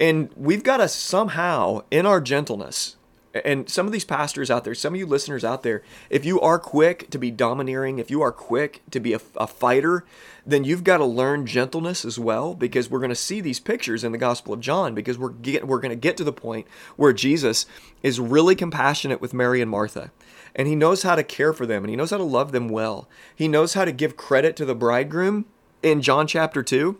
And 0.00 0.30
we've 0.36 0.62
got 0.62 0.78
to 0.78 0.88
somehow, 0.88 1.82
in 1.90 2.04
our 2.04 2.20
gentleness, 2.20 2.96
and 3.44 3.68
some 3.68 3.86
of 3.86 3.92
these 3.92 4.04
pastors 4.04 4.50
out 4.50 4.64
there, 4.64 4.74
some 4.74 4.94
of 4.94 5.00
you 5.00 5.06
listeners 5.06 5.44
out 5.44 5.62
there, 5.62 5.82
if 6.10 6.24
you 6.24 6.40
are 6.40 6.58
quick 6.58 7.10
to 7.10 7.18
be 7.18 7.30
domineering, 7.30 7.98
if 7.98 8.10
you 8.10 8.22
are 8.22 8.32
quick 8.32 8.82
to 8.90 9.00
be 9.00 9.12
a, 9.12 9.20
a 9.36 9.46
fighter, 9.46 10.04
then 10.44 10.64
you've 10.64 10.84
got 10.84 10.98
to 10.98 11.04
learn 11.04 11.46
gentleness 11.46 12.04
as 12.04 12.18
well 12.18 12.54
because 12.54 12.88
we're 12.88 13.00
going 13.00 13.08
to 13.10 13.14
see 13.14 13.40
these 13.40 13.60
pictures 13.60 14.04
in 14.04 14.12
the 14.12 14.18
Gospel 14.18 14.54
of 14.54 14.60
John 14.60 14.94
because 14.94 15.18
we're 15.18 15.30
get, 15.30 15.66
we're 15.66 15.80
going 15.80 15.90
to 15.90 15.96
get 15.96 16.16
to 16.18 16.24
the 16.24 16.32
point 16.32 16.66
where 16.96 17.12
Jesus 17.12 17.66
is 18.02 18.20
really 18.20 18.54
compassionate 18.54 19.20
with 19.20 19.34
Mary 19.34 19.60
and 19.60 19.70
Martha 19.70 20.10
and 20.56 20.66
he 20.66 20.74
knows 20.74 21.02
how 21.02 21.14
to 21.14 21.22
care 21.22 21.52
for 21.52 21.66
them 21.66 21.84
and 21.84 21.90
he 21.90 21.96
knows 21.96 22.10
how 22.10 22.16
to 22.16 22.24
love 22.24 22.50
them 22.50 22.68
well. 22.68 23.08
He 23.34 23.46
knows 23.46 23.74
how 23.74 23.84
to 23.84 23.92
give 23.92 24.16
credit 24.16 24.56
to 24.56 24.64
the 24.64 24.74
bridegroom 24.74 25.44
in 25.82 26.02
John 26.02 26.26
chapter 26.26 26.62
2 26.62 26.98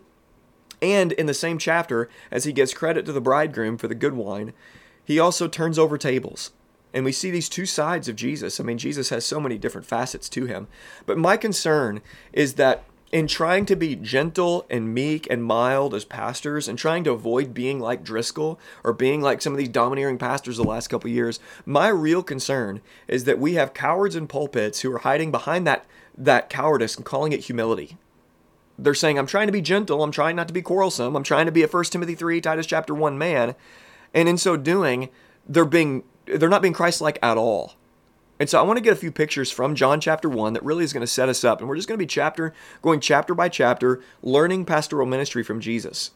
and 0.81 1.11
in 1.13 1.25
the 1.25 1.33
same 1.33 1.57
chapter 1.57 2.07
as 2.31 2.43
he 2.43 2.53
gives 2.53 2.73
credit 2.73 3.05
to 3.05 3.11
the 3.11 3.19
bridegroom 3.19 3.77
for 3.77 3.87
the 3.87 3.95
good 3.95 4.13
wine 4.13 4.53
he 5.07 5.19
also 5.19 5.47
turns 5.47 5.79
over 5.79 5.97
tables. 5.97 6.51
And 6.93 7.05
we 7.05 7.13
see 7.13 7.31
these 7.31 7.47
two 7.47 7.65
sides 7.65 8.09
of 8.09 8.17
Jesus. 8.17 8.59
I 8.59 8.63
mean, 8.63 8.77
Jesus 8.77 9.07
has 9.07 9.25
so 9.25 9.39
many 9.39 9.57
different 9.57 9.87
facets 9.87 10.27
to 10.29 10.47
him. 10.47 10.67
But 11.05 11.17
my 11.17 11.37
concern 11.37 12.01
is 12.33 12.55
that 12.55 12.83
in 13.09 13.25
trying 13.25 13.65
to 13.67 13.75
be 13.77 13.95
gentle 13.95 14.65
and 14.69 14.93
meek 14.93 15.25
and 15.29 15.45
mild 15.45 15.93
as 15.93 16.03
pastors 16.03 16.67
and 16.67 16.77
trying 16.77 17.05
to 17.05 17.11
avoid 17.11 17.53
being 17.53 17.79
like 17.79 18.03
Driscoll 18.03 18.59
or 18.83 18.91
being 18.91 19.21
like 19.21 19.41
some 19.41 19.53
of 19.53 19.57
these 19.57 19.69
domineering 19.69 20.17
pastors 20.17 20.57
the 20.57 20.63
last 20.63 20.89
couple 20.89 21.09
years, 21.09 21.39
my 21.65 21.87
real 21.87 22.21
concern 22.21 22.81
is 23.07 23.23
that 23.23 23.39
we 23.39 23.53
have 23.53 23.73
cowards 23.73 24.13
in 24.13 24.27
pulpits 24.27 24.81
who 24.81 24.91
are 24.93 24.99
hiding 24.99 25.31
behind 25.31 25.65
that 25.65 25.85
that 26.17 26.49
cowardice 26.49 26.97
and 26.97 27.05
calling 27.05 27.31
it 27.31 27.45
humility. 27.45 27.95
They're 28.77 28.93
saying, 28.93 29.17
I'm 29.17 29.27
trying 29.27 29.47
to 29.47 29.53
be 29.53 29.61
gentle, 29.61 30.03
I'm 30.03 30.11
trying 30.11 30.35
not 30.35 30.49
to 30.49 30.53
be 30.53 30.61
quarrelsome, 30.61 31.15
I'm 31.15 31.23
trying 31.23 31.45
to 31.45 31.51
be 31.51 31.63
a 31.63 31.67
1 31.67 31.83
Timothy 31.85 32.15
3, 32.15 32.41
Titus 32.41 32.65
chapter 32.65 32.93
1 32.93 33.17
man, 33.17 33.55
and 34.13 34.29
in 34.29 34.37
so 34.37 34.57
doing, 34.57 35.09
they're 35.47 35.65
being 35.65 36.03
they're 36.25 36.49
not 36.49 36.61
being 36.61 36.73
Christ-like 36.73 37.19
at 37.23 37.37
all. 37.37 37.75
And 38.39 38.49
so 38.49 38.59
I 38.59 38.63
want 38.63 38.77
to 38.77 38.83
get 38.83 38.93
a 38.93 38.97
few 38.97 39.11
pictures 39.11 39.49
from 39.49 39.75
John 39.75 39.99
chapter 39.99 40.29
1 40.29 40.53
that 40.53 40.63
really 40.63 40.83
is 40.83 40.93
going 40.93 41.01
to 41.01 41.07
set 41.07 41.29
us 41.29 41.43
up. 41.43 41.59
And 41.59 41.67
we're 41.67 41.75
just 41.75 41.87
going 41.87 41.97
to 41.97 42.01
be 42.01 42.07
chapter 42.07 42.53
going 42.81 42.99
chapter 42.99 43.33
by 43.33 43.49
chapter 43.49 44.03
learning 44.21 44.65
pastoral 44.65 45.07
ministry 45.07 45.41
from 45.41 45.59
Jesus 45.59 46.11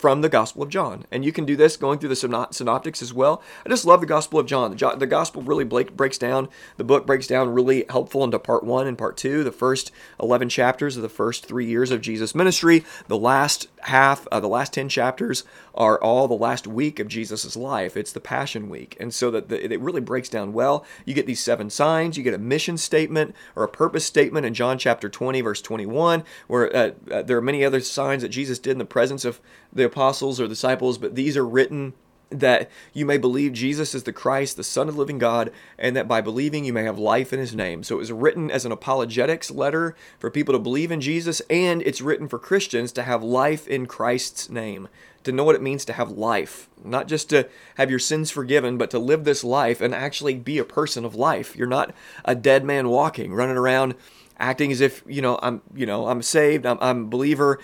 from 0.00 0.22
the 0.22 0.30
Gospel 0.30 0.62
of 0.62 0.70
John. 0.70 1.04
And 1.10 1.26
you 1.26 1.30
can 1.30 1.44
do 1.44 1.56
this 1.56 1.76
going 1.76 1.98
through 1.98 2.08
the 2.08 2.48
synoptics 2.50 3.02
as 3.02 3.12
well. 3.12 3.42
I 3.66 3.68
just 3.68 3.84
love 3.84 4.00
the 4.00 4.06
Gospel 4.06 4.40
of 4.40 4.46
John. 4.46 4.74
The, 4.74 5.06
Gospel 5.06 5.42
really 5.42 5.64
breaks 5.64 6.16
down, 6.16 6.48
the 6.78 6.84
book 6.84 7.06
breaks 7.06 7.26
down 7.26 7.52
really 7.52 7.84
helpful 7.90 8.24
into 8.24 8.38
part 8.38 8.64
one 8.64 8.86
and 8.86 8.96
part 8.96 9.18
two, 9.18 9.44
the 9.44 9.52
first 9.52 9.92
11 10.18 10.48
chapters 10.48 10.96
of 10.96 11.02
the 11.02 11.10
first 11.10 11.44
three 11.44 11.66
years 11.66 11.90
of 11.90 12.00
Jesus' 12.00 12.34
ministry. 12.34 12.82
The 13.08 13.18
last 13.18 13.68
half, 13.82 14.26
uh, 14.32 14.40
the 14.40 14.48
last 14.48 14.72
10 14.72 14.88
chapters 14.88 15.44
are 15.74 16.02
all 16.02 16.26
the 16.26 16.34
last 16.34 16.66
week 16.66 16.98
of 16.98 17.08
Jesus' 17.08 17.54
life. 17.54 17.94
It's 17.94 18.12
the 18.12 18.20
Passion 18.20 18.70
Week. 18.70 18.96
And 18.98 19.12
so 19.12 19.30
that 19.30 19.50
the, 19.50 19.62
it 19.70 19.80
really 19.80 20.00
breaks 20.00 20.30
down 20.30 20.54
well. 20.54 20.82
You 21.04 21.12
get 21.12 21.26
these 21.26 21.40
seven 21.40 21.68
signs, 21.68 22.16
you 22.16 22.24
get 22.24 22.32
a 22.32 22.38
mission 22.38 22.78
statement 22.78 23.34
or 23.54 23.64
a 23.64 23.68
purpose 23.68 24.06
statement 24.06 24.46
in 24.46 24.54
John 24.54 24.78
chapter 24.78 25.10
20, 25.10 25.42
verse 25.42 25.60
21, 25.60 26.24
where 26.46 26.74
uh, 26.74 26.90
uh, 27.10 27.22
there 27.22 27.36
are 27.36 27.42
many 27.42 27.62
other 27.64 27.80
signs 27.80 28.22
that 28.22 28.30
Jesus 28.30 28.58
did 28.58 28.72
in 28.72 28.78
the 28.78 28.86
presence 28.86 29.26
of 29.26 29.40
the 29.72 29.84
apostles 29.90 30.40
or 30.40 30.48
disciples, 30.48 30.98
but 30.98 31.14
these 31.14 31.36
are 31.36 31.46
written 31.46 31.94
that 32.30 32.70
you 32.92 33.04
may 33.04 33.18
believe 33.18 33.52
Jesus 33.52 33.94
is 33.94 34.04
the 34.04 34.12
Christ, 34.12 34.56
the 34.56 34.64
Son 34.64 34.88
of 34.88 34.94
the 34.94 35.00
living 35.00 35.18
God, 35.18 35.50
and 35.78 35.96
that 35.96 36.08
by 36.08 36.20
believing 36.20 36.64
you 36.64 36.72
may 36.72 36.84
have 36.84 36.98
life 36.98 37.32
in 37.32 37.40
his 37.40 37.54
name. 37.54 37.82
So 37.82 37.96
it 37.96 37.98
was 37.98 38.12
written 38.12 38.50
as 38.50 38.64
an 38.64 38.72
apologetics 38.72 39.50
letter 39.50 39.96
for 40.18 40.30
people 40.30 40.54
to 40.54 40.58
believe 40.58 40.92
in 40.92 41.00
Jesus, 41.00 41.42
and 41.50 41.82
it's 41.82 42.00
written 42.00 42.28
for 42.28 42.38
Christians 42.38 42.92
to 42.92 43.02
have 43.02 43.22
life 43.22 43.66
in 43.66 43.86
Christ's 43.86 44.48
name, 44.48 44.88
to 45.24 45.32
know 45.32 45.44
what 45.44 45.56
it 45.56 45.62
means 45.62 45.84
to 45.86 45.92
have 45.92 46.10
life. 46.12 46.68
Not 46.84 47.08
just 47.08 47.28
to 47.30 47.48
have 47.76 47.90
your 47.90 47.98
sins 47.98 48.30
forgiven, 48.30 48.78
but 48.78 48.90
to 48.90 48.98
live 48.98 49.24
this 49.24 49.42
life 49.42 49.80
and 49.80 49.94
actually 49.94 50.34
be 50.34 50.58
a 50.58 50.64
person 50.64 51.04
of 51.04 51.16
life. 51.16 51.56
You're 51.56 51.66
not 51.66 51.92
a 52.24 52.34
dead 52.34 52.64
man 52.64 52.88
walking, 52.88 53.34
running 53.34 53.56
around 53.56 53.94
acting 54.40 54.72
as 54.72 54.80
if 54.80 55.04
you 55.06 55.22
know 55.22 55.38
I'm 55.42 55.62
you 55.74 55.86
know 55.86 56.08
I'm 56.08 56.22
saved, 56.22 56.66
I'm, 56.66 56.78
I'm 56.80 57.04
a 57.04 57.08
believer. 57.08 57.60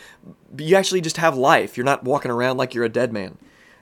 But 0.53 0.65
you 0.65 0.77
actually 0.77 1.01
just 1.01 1.17
have 1.17 1.37
life. 1.37 1.77
You're 1.77 1.85
not 1.85 2.05
walking 2.05 2.31
around 2.31 2.59
like 2.59 2.75
you're 2.75 2.85
a 2.85 2.89
dead 2.89 3.13
man. 3.13 3.39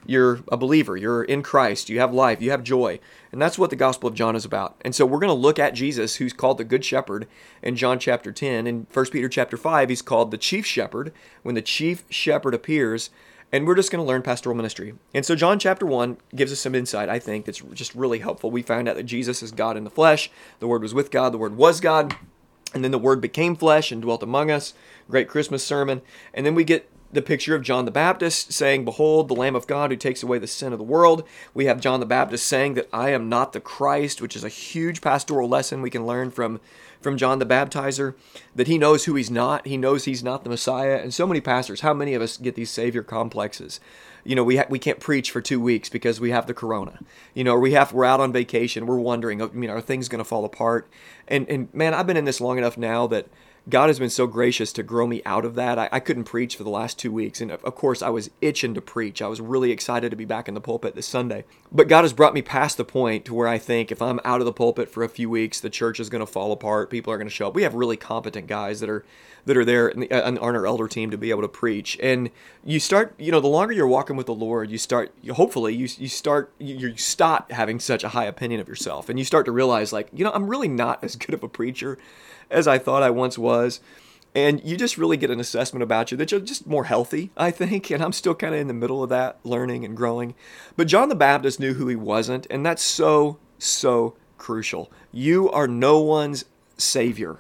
You're 0.07 0.41
a 0.53 0.57
believer. 0.57 0.97
You're 0.97 1.25
in 1.25 1.43
Christ. 1.43 1.89
You 1.89 2.01
have 2.01 2.13
life. 2.13 2.43
You 2.43 2.51
have 2.51 2.63
joy. 2.63 3.01
And 3.33 3.41
that's 3.41 3.59
what 3.59 3.71
the 3.71 3.77
Gospel 3.77 4.09
of 4.09 4.15
John 4.15 4.37
is 4.37 4.45
about. 4.45 4.77
And 4.83 4.95
so 4.95 5.07
we're 5.07 5.19
going 5.19 5.29
to 5.29 5.35
look 5.35 5.59
at 5.59 5.75
Jesus, 5.75 6.17
who's 6.17 6.33
called 6.33 6.59
the 6.59 6.65
Good 6.65 6.85
Shepherd 6.85 7.27
in 7.63 7.77
John 7.77 7.99
chapter 7.99 8.31
10. 8.31 8.67
In 8.67 8.87
1 8.93 9.07
Peter 9.07 9.29
chapter 9.29 9.57
5, 9.57 9.89
he's 9.89 10.03
called 10.03 10.31
the 10.31 10.39
Chief 10.39 10.67
Shepherd 10.67 11.13
when 11.43 11.55
the 11.55 11.63
Chief 11.63 12.05
Shepherd 12.11 12.55
appears. 12.55 13.11
And 13.51 13.67
we're 13.67 13.77
just 13.77 13.91
going 13.91 14.05
to 14.05 14.09
learn 14.09 14.23
pastoral 14.23 14.57
ministry. 14.57 14.95
And 15.15 15.25
so 15.25 15.37
John 15.37 15.59
chapter 15.59 15.87
1 15.87 16.19
gives 16.35 16.53
us 16.53 16.61
some 16.61 16.75
insight, 16.75 17.09
I 17.09 17.19
think, 17.19 17.47
that's 17.47 17.61
just 17.73 17.95
really 17.95 18.19
helpful. 18.19 18.51
We 18.51 18.63
find 18.63 18.89
out 18.89 18.97
that 18.97 19.05
Jesus 19.05 19.43
is 19.43 19.53
God 19.53 19.77
in 19.77 19.85
the 19.85 19.91
flesh. 19.91 20.31
The 20.59 20.67
Word 20.67 20.83
was 20.83 20.93
with 20.93 21.11
God. 21.11 21.33
The 21.33 21.39
Word 21.39 21.57
was 21.57 21.81
God 21.81 22.17
And 22.75 22.83
then 22.83 22.91
the 22.91 22.99
Word 22.99 23.21
became 23.21 23.57
flesh 23.57 23.93
and 23.93 24.03
dwelt 24.03 24.23
among 24.23 24.51
us. 24.51 24.75
Great 25.09 25.29
Christmas 25.29 25.65
sermon. 25.65 26.03
And 26.35 26.45
then 26.45 26.55
we 26.55 26.65
get 26.65 26.91
the 27.15 27.23
picture 27.23 27.55
of 27.55 27.63
John 27.63 27.85
the 27.85 27.91
Baptist 27.91 28.53
saying, 28.53 28.85
Behold, 28.85 29.29
the 29.29 29.35
Lamb 29.35 29.55
of 29.55 29.69
God 29.69 29.91
who 29.91 29.97
takes 29.97 30.23
away 30.23 30.39
the 30.39 30.47
sin 30.47 30.73
of 30.73 30.79
the 30.79 30.85
world. 30.85 31.23
We 31.55 31.67
have 31.67 31.81
John 31.81 32.01
the 32.01 32.07
Baptist 32.07 32.47
saying 32.47 32.75
that 32.75 32.89
I 32.93 33.11
am 33.11 33.29
not 33.29 33.53
the 33.53 33.61
Christ, 33.61 34.21
which 34.21 34.35
is 34.35 34.43
a 34.43 34.49
huge 34.49 35.01
pastoral 35.01 35.49
lesson 35.49 35.81
we 35.81 35.91
can 35.91 36.07
learn 36.07 36.33
from, 36.33 36.61
from 37.05 37.17
John 37.17 37.39
the 37.39 37.47
Baptizer, 37.47 38.15
that 38.57 38.67
he 38.67 38.79
knows 38.79 39.05
who 39.05 39.15
he's 39.15 39.31
not. 39.31 39.67
He 39.67 39.77
knows 39.77 40.05
he's 40.05 40.25
not 40.25 40.43
the 40.43 40.51
Messiah. 40.51 40.97
And 40.97 41.15
so 41.15 41.27
many 41.27 41.41
pastors, 41.41 41.83
how 41.83 41.95
many 41.95 42.15
of 42.15 42.23
us 42.23 42.37
get 42.37 42.57
these 42.57 42.71
Savior 42.71 43.05
complexes? 43.05 43.79
you 44.25 44.35
know, 44.35 44.43
we 44.43 44.57
ha- 44.57 44.67
we 44.69 44.79
can't 44.79 45.01
preach 45.01 45.31
for 45.31 45.41
two 45.41 45.61
weeks 45.61 45.89
because 45.89 46.21
we 46.21 46.31
have 46.31 46.47
the 46.47 46.55
corona. 46.55 46.99
You 47.35 47.45
know, 47.45 47.59
we 47.59 47.73
have 47.73 47.93
we're 47.93 48.07
out 48.07 48.21
on 48.21 48.33
vacation. 48.33 48.87
We're 48.87 48.99
wondering, 48.99 49.41
oh, 49.41 49.51
I 49.53 49.57
mean, 49.57 49.71
are 49.71 49.81
things 49.81 50.09
going 50.09 50.19
to 50.19 50.25
fall 50.25 50.45
apart? 50.45 50.89
And 51.29 51.49
and 51.49 51.73
man, 51.75 51.95
I've 51.95 52.07
been 52.07 52.17
in 52.17 52.25
this 52.25 52.41
long 52.41 52.59
enough 52.59 52.77
now 52.79 53.07
that 53.09 53.29
God 53.69 53.89
has 53.89 53.99
been 53.99 54.11
so 54.11 54.27
gracious 54.27 54.73
to 54.75 54.83
grow 54.83 55.07
me 55.07 55.23
out 55.25 55.47
of 55.47 55.55
that. 55.55 55.79
I, 55.79 55.89
I, 55.91 56.01
couldn't 56.01 56.25
preach 56.25 56.55
for 56.55 56.65
the 56.65 56.71
last 56.71 56.99
two 56.99 57.11
weeks. 57.11 57.41
And 57.41 57.51
of 57.51 57.75
course, 57.75 58.03
I 58.03 58.11
was 58.11 58.31
itching 58.43 58.75
to 58.75 58.83
preach. 58.83 59.23
I 59.23 59.27
was 59.27 59.41
really 59.41 59.71
excited 59.71 60.11
to 60.11 60.17
be 60.17 60.27
back 60.27 60.49
in 60.49 60.55
the 60.55 60.61
pulpit 60.61 60.95
this 60.95 61.07
Sunday. 61.07 61.45
But 61.73 61.89
God 61.89 62.03
has 62.03 62.13
brought 62.13 62.35
me 62.35 62.43
past 62.43 62.77
the 62.77 62.85
point 62.85 63.25
to 63.25 63.35
where 63.35 63.49
I 63.49 63.57
think 63.57 63.91
if 63.91 64.03
I'm 64.03 64.21
out 64.23 64.41
of 64.41 64.45
the 64.45 64.53
pulpit 64.53 64.91
for 64.91 65.03
a 65.03 65.09
few 65.09 65.31
weeks, 65.31 65.61
the 65.61 65.71
church 65.71 65.99
is 65.99 66.11
going 66.11 66.21
to 66.21 66.31
fall 66.31 66.53
apart. 66.53 66.91
People 66.91 67.13
are 67.13 67.17
going 67.17 67.29
to 67.29 67.35
show 67.35 67.49
up. 67.49 67.55
We 67.55 67.63
have 67.63 67.75
really 67.75 67.97
competent 67.97 68.49
guys 68.49 68.81
that 68.81 68.91
are 68.91 69.05
that 69.47 69.57
are 69.57 69.65
there 69.65 69.93
the, 69.95 70.11
uh, 70.11 70.31
on 70.31 70.57
our 70.57 70.67
elder 70.67 70.89
team 70.89 71.11
to 71.11 71.19
be 71.19 71.31
able 71.31 71.43
to 71.43 71.49
preach. 71.49 71.99
And 72.03 72.31
you 72.65 72.81
start, 72.81 73.15
you 73.19 73.31
know, 73.31 73.41
the 73.41 73.49
longer 73.49 73.73
you're 73.73 73.87
walking 73.87 74.17
with 74.17 74.27
the 74.27 74.35
Lord, 74.35 74.71
you 74.71 74.79
start, 74.79 75.13
you, 75.23 75.35
hopefully, 75.35 75.75
you, 75.75 75.89
you 75.99 76.09
start, 76.09 76.53
you, 76.59 76.75
you 76.77 76.97
stop 76.97 77.51
having 77.51 77.81
such 77.81 78.05
a 78.05 78.09
high 78.09 78.25
opinion 78.25 78.61
of 78.61 78.69
yourself. 78.69 79.09
And 79.09 79.19
you 79.19 79.25
start 79.25 79.47
to 79.47 79.53
realize, 79.53 79.93
like, 79.93 80.09
you 80.13 80.25
know, 80.25 80.33
I'm 80.33 80.49
really 80.49 80.69
not 80.69 81.03
as 81.05 81.17
good 81.17 81.35
of 81.35 81.43
a 81.43 81.49
preacher 81.49 81.99
as 82.51 82.67
I 82.67 82.79
thought 82.79 83.03
I 83.03 83.11
once 83.11 83.39
was. 83.39 83.81
And 84.35 84.61
you 84.65 84.77
just 84.77 84.99
really 84.99 85.17
get 85.17 85.31
an 85.31 85.39
assessment 85.39 85.83
about 85.83 86.11
you 86.11 86.17
that 86.17 86.33
you're 86.33 86.41
just 86.41 86.67
more 86.67 86.85
healthy, 86.85 87.31
I 87.37 87.51
think. 87.51 87.91
And 87.91 88.03
I'm 88.03 88.13
still 88.13 88.35
kind 88.35 88.55
of 88.55 88.61
in 88.61 88.67
the 88.67 88.75
middle 88.75 89.03
of 89.03 89.11
that, 89.11 89.39
learning 89.45 89.85
and 89.85 89.97
growing. 89.97 90.35
But 90.77 90.89
John 90.89 91.09
the 91.09 91.15
Baptist 91.15 91.61
knew 91.61 91.75
who 91.75 91.87
he 91.87 91.97
wasn't. 91.97 92.47
And 92.51 92.67
that's 92.67 92.83
so, 92.83 93.39
so 93.59 94.17
crucial. 94.39 94.91
You 95.13 95.51
are 95.51 95.69
no 95.69 96.01
one's 96.01 96.47
savior. 96.77 97.39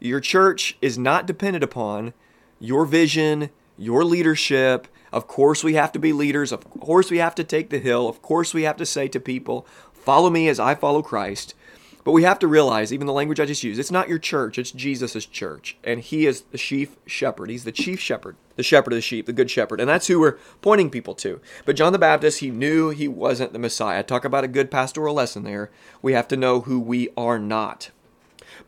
Your 0.00 0.20
church 0.20 0.76
is 0.80 0.98
not 0.98 1.26
dependent 1.26 1.64
upon 1.64 2.14
your 2.58 2.86
vision, 2.86 3.50
your 3.76 4.04
leadership. 4.04 4.88
Of 5.12 5.26
course, 5.26 5.62
we 5.62 5.74
have 5.74 5.92
to 5.92 5.98
be 5.98 6.12
leaders. 6.12 6.52
Of 6.52 6.68
course, 6.70 7.10
we 7.10 7.18
have 7.18 7.34
to 7.36 7.44
take 7.44 7.70
the 7.70 7.78
hill. 7.78 8.08
Of 8.08 8.22
course, 8.22 8.54
we 8.54 8.62
have 8.62 8.76
to 8.78 8.86
say 8.86 9.08
to 9.08 9.20
people, 9.20 9.66
Follow 9.92 10.28
me 10.28 10.48
as 10.48 10.60
I 10.60 10.74
follow 10.74 11.02
Christ. 11.02 11.54
But 12.04 12.12
we 12.12 12.22
have 12.24 12.38
to 12.40 12.46
realize, 12.46 12.92
even 12.92 13.06
the 13.06 13.14
language 13.14 13.40
I 13.40 13.46
just 13.46 13.64
used, 13.64 13.80
it's 13.80 13.90
not 13.90 14.10
your 14.10 14.18
church, 14.18 14.58
it's 14.58 14.70
Jesus' 14.70 15.24
church. 15.24 15.78
And 15.82 16.00
he 16.00 16.26
is 16.26 16.42
the 16.42 16.58
chief 16.58 16.96
shepherd. 17.06 17.48
He's 17.48 17.64
the 17.64 17.72
chief 17.72 17.98
shepherd, 17.98 18.36
the 18.56 18.62
shepherd 18.62 18.92
of 18.92 18.98
the 18.98 19.02
sheep, 19.02 19.24
the 19.24 19.32
good 19.32 19.50
shepherd. 19.50 19.80
And 19.80 19.88
that's 19.88 20.06
who 20.06 20.20
we're 20.20 20.36
pointing 20.60 20.90
people 20.90 21.14
to. 21.16 21.40
But 21.64 21.76
John 21.76 21.94
the 21.94 21.98
Baptist, 21.98 22.40
he 22.40 22.50
knew 22.50 22.90
he 22.90 23.08
wasn't 23.08 23.54
the 23.54 23.58
Messiah. 23.58 24.02
Talk 24.02 24.26
about 24.26 24.44
a 24.44 24.48
good 24.48 24.70
pastoral 24.70 25.14
lesson 25.14 25.44
there. 25.44 25.70
We 26.02 26.12
have 26.12 26.28
to 26.28 26.36
know 26.36 26.60
who 26.60 26.78
we 26.78 27.08
are 27.16 27.38
not. 27.38 27.90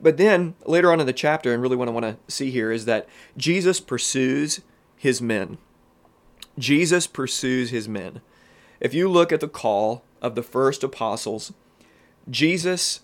But 0.01 0.17
then 0.17 0.55
later 0.65 0.91
on 0.91 1.01
in 1.01 1.07
the 1.07 1.13
chapter, 1.13 1.53
and 1.53 1.63
really 1.63 1.77
what 1.77 1.89
I 1.89 1.93
want 1.93 2.07
to 2.07 2.33
see 2.35 2.51
here 2.51 2.73
is 2.73 2.87
that 2.87 3.07
Jesus 3.37 3.81
pursues 3.81 4.63
his 4.97 5.21
men. 5.21 5.59
Jesus 6.59 7.07
pursues 7.07 7.69
his 7.69 7.87
men. 7.87 8.23
If 8.81 8.95
you 8.95 9.11
look 9.11 9.31
at 9.31 9.41
the 9.41 9.49
call 9.49 10.05
of 10.23 10.35
the 10.35 10.43
first 10.43 10.83
apostles, 10.83 11.53
Jesus 12.31 13.01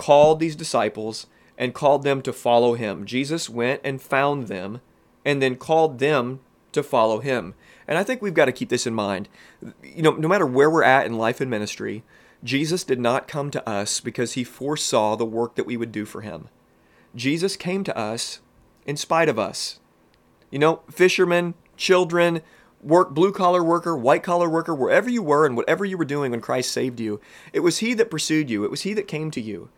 called 0.00 0.40
these 0.40 0.56
disciples 0.56 1.26
and 1.58 1.74
called 1.74 2.04
them 2.04 2.22
to 2.22 2.32
follow 2.32 2.72
him. 2.72 3.04
Jesus 3.04 3.50
went 3.50 3.82
and 3.84 4.00
found 4.00 4.48
them 4.48 4.80
and 5.26 5.42
then 5.42 5.56
called 5.56 5.98
them 5.98 6.40
to 6.72 6.82
follow 6.82 7.18
him. 7.18 7.52
And 7.86 7.98
I 7.98 8.02
think 8.02 8.22
we've 8.22 8.32
got 8.32 8.46
to 8.46 8.52
keep 8.52 8.70
this 8.70 8.86
in 8.86 8.94
mind. 8.94 9.28
You 9.84 10.00
know, 10.00 10.12
no 10.12 10.26
matter 10.26 10.46
where 10.46 10.70
we're 10.70 10.82
at 10.82 11.04
in 11.04 11.18
life 11.18 11.38
and 11.38 11.50
ministry, 11.50 12.02
Jesus 12.42 12.82
did 12.82 12.98
not 12.98 13.28
come 13.28 13.50
to 13.50 13.68
us 13.68 14.00
because 14.00 14.32
he 14.32 14.42
foresaw 14.42 15.16
the 15.16 15.26
work 15.26 15.54
that 15.56 15.66
we 15.66 15.76
would 15.76 15.92
do 15.92 16.06
for 16.06 16.22
him. 16.22 16.48
Jesus 17.14 17.54
came 17.58 17.84
to 17.84 17.94
us 17.94 18.40
in 18.86 18.96
spite 18.96 19.28
of 19.28 19.38
us. 19.38 19.80
You 20.50 20.60
know, 20.60 20.80
fishermen, 20.90 21.52
children, 21.76 22.40
work 22.82 23.10
blue 23.10 23.32
collar 23.32 23.62
worker, 23.62 23.94
white 23.94 24.22
collar 24.22 24.48
worker, 24.48 24.74
wherever 24.74 25.10
you 25.10 25.22
were 25.22 25.44
and 25.44 25.58
whatever 25.58 25.84
you 25.84 25.98
were 25.98 26.06
doing 26.06 26.30
when 26.30 26.40
Christ 26.40 26.72
saved 26.72 27.00
you, 27.00 27.20
it 27.52 27.60
was 27.60 27.78
he 27.78 27.92
that 27.92 28.10
pursued 28.10 28.48
you. 28.48 28.64
It 28.64 28.70
was 28.70 28.82
he 28.82 28.94
that 28.94 29.06
came 29.06 29.30
to 29.32 29.42
you. 29.42 29.68